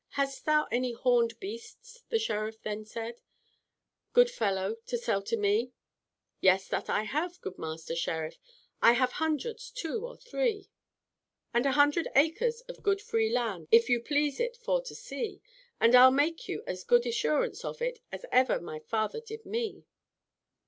[0.13, 3.21] "Hast thou any horned beasts, the Sheriff then said,
[4.13, 5.73] Good fellow, to sell to me?
[6.39, 8.39] Yes, that I have, good master Sheriff,
[8.81, 10.71] I have hundreds two or three.
[11.53, 15.39] "And a hundred acres of good free land, If you please it for to see;
[15.79, 19.85] And I'll make you as good assurance of it, As ever my father did me."